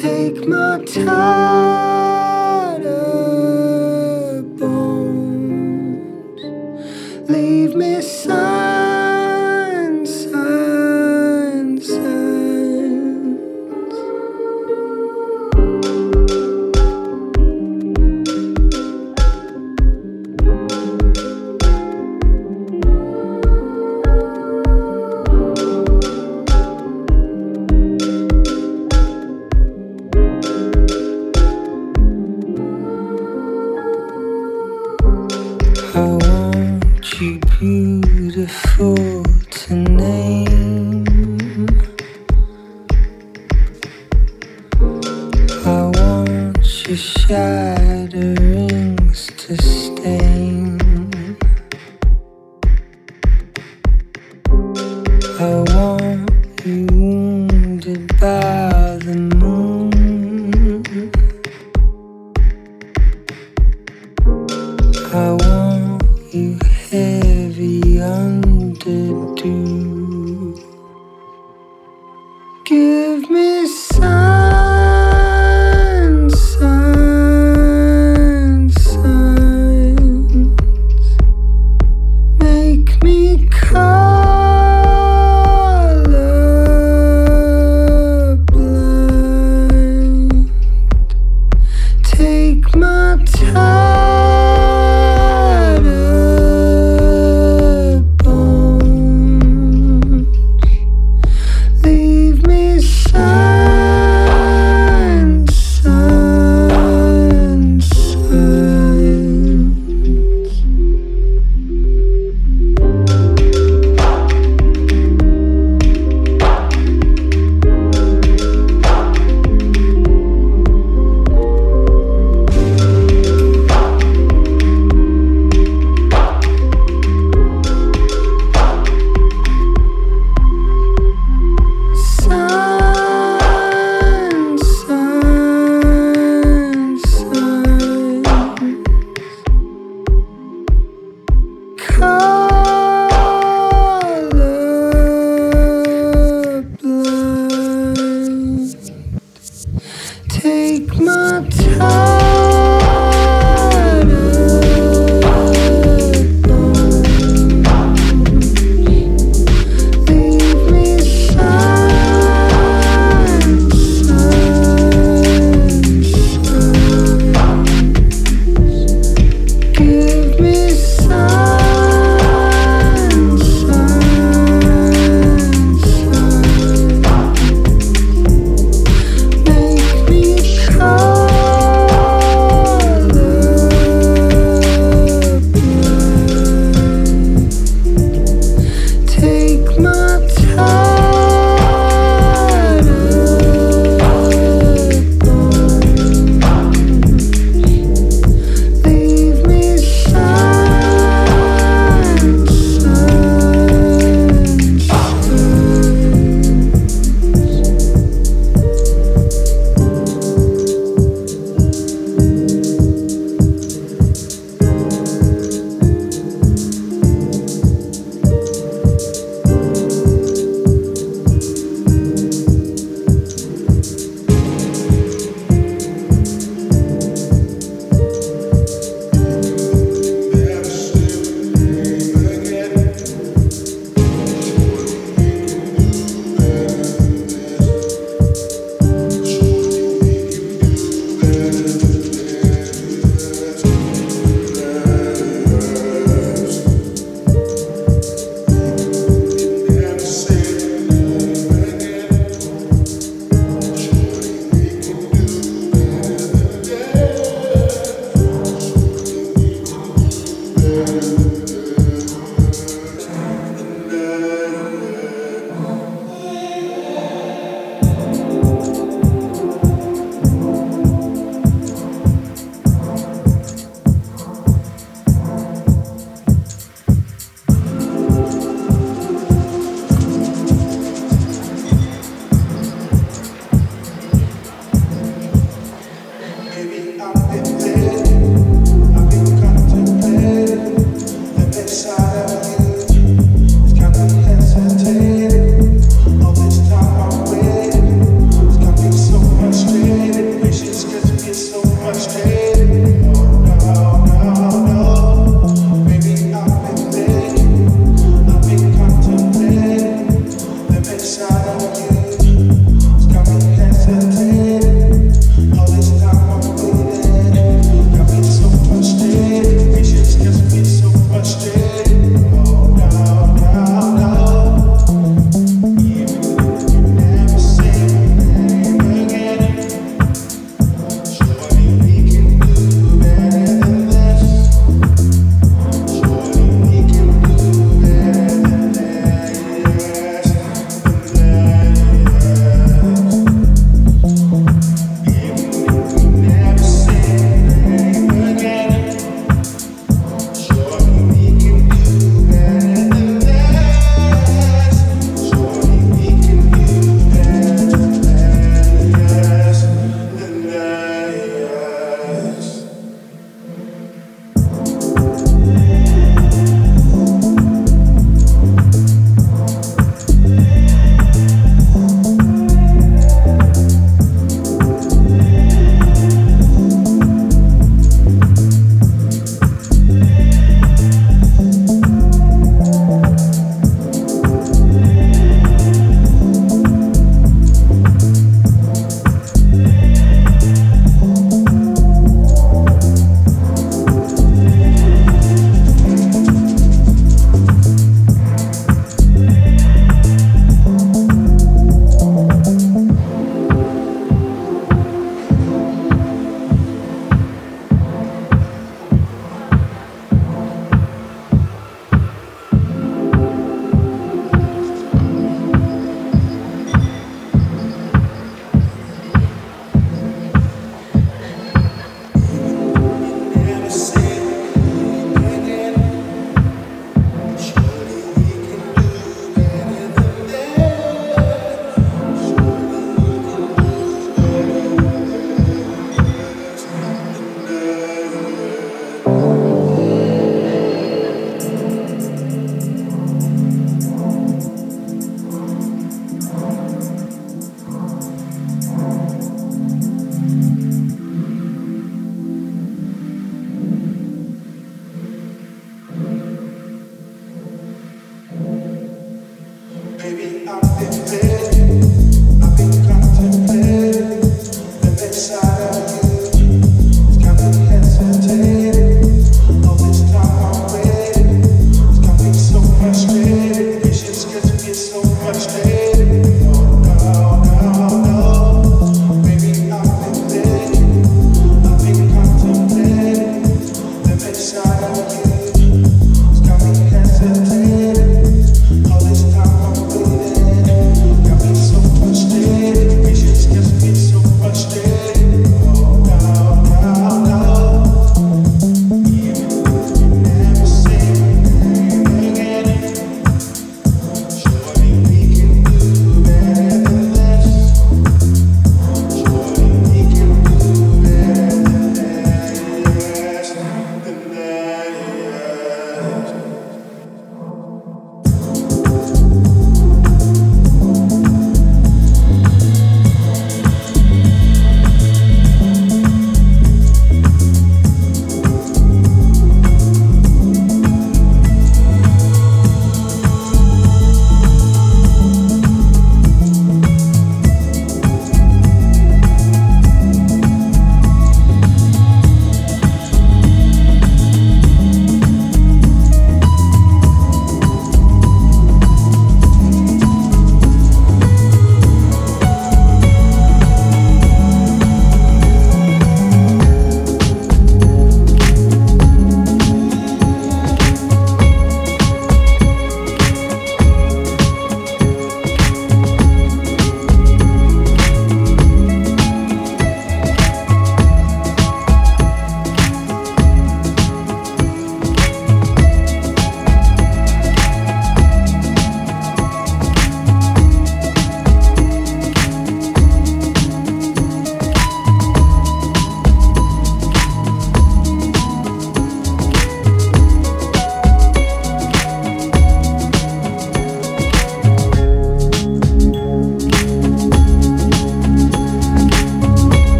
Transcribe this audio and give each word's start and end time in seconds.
Take 0.00 0.48
my 0.48 0.82
tired 0.86 1.89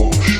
gauche. 0.00 0.39